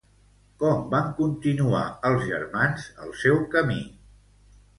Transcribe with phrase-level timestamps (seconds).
[0.61, 3.79] Com van continuar els germans el seu camí?